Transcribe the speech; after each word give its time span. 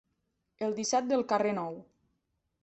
El 0.67 0.73
disset 0.79 1.11
del 1.11 1.21
carrer 1.35 1.53
Nou. 1.59 1.77